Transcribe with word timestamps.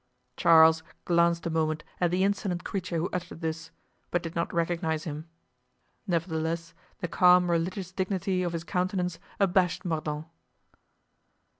Charles 0.35 0.81
glanced 1.05 1.45
a 1.45 1.51
moment 1.51 1.83
at 1.99 2.09
the 2.09 2.23
insolent 2.23 2.63
creature 2.63 2.97
who 2.97 3.09
uttered 3.13 3.41
this, 3.41 3.69
but 4.09 4.23
did 4.23 4.33
not 4.35 4.51
recognize 4.51 5.03
him. 5.03 5.29
Nevertheless, 6.07 6.73
the 7.01 7.07
calm 7.07 7.51
religious 7.51 7.91
dignity 7.91 8.41
of 8.41 8.53
his 8.53 8.63
countenance 8.63 9.19
abashed 9.39 9.85
Mordaunt. 9.85 10.25